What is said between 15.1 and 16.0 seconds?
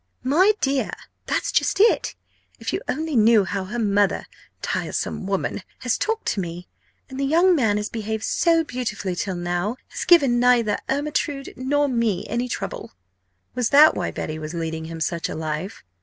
a life?